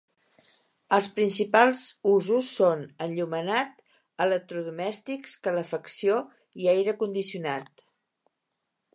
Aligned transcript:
Els 0.95 1.07
principals 1.17 1.81
usos 2.11 2.47
són 2.61 2.81
enllumenat, 3.05 3.75
electrodomèstics, 4.25 5.35
calefacció 5.49 6.17
i 6.63 6.71
aire 6.73 6.97
condicionat. 7.03 7.85